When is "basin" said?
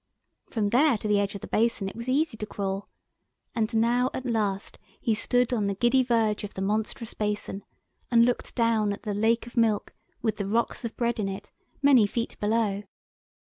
1.47-1.87, 7.13-7.61